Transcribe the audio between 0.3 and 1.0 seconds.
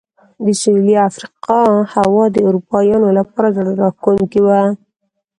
د سوېلي